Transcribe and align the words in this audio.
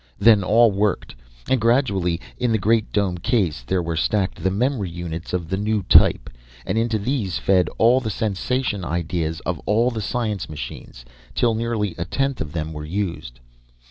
Then 0.17 0.43
all 0.43 0.71
worked, 0.71 1.13
and 1.47 1.61
gradually, 1.61 2.19
in 2.39 2.51
the 2.51 2.57
great 2.57 2.91
dome 2.91 3.19
case, 3.19 3.61
there 3.61 3.83
were 3.83 3.95
stacked 3.95 4.41
the 4.41 4.49
memory 4.49 4.89
units 4.89 5.31
of 5.31 5.47
the 5.47 5.57
new 5.57 5.83
type, 5.83 6.27
and 6.65 6.75
into 6.75 6.97
these 6.97 7.37
fed 7.37 7.69
all 7.77 7.99
the 7.99 8.09
sensation 8.09 8.83
ideas 8.83 9.41
of 9.41 9.59
all 9.67 9.91
the 9.91 10.01
science 10.01 10.49
machines, 10.49 11.05
till 11.35 11.53
nearly 11.53 11.93
a 11.99 12.05
tenth 12.05 12.41
of 12.41 12.51
them 12.51 12.73
were 12.73 12.83
used. 12.83 13.39